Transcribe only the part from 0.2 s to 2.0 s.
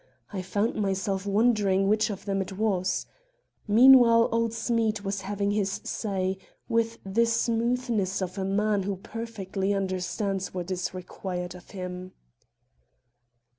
I found myself wondering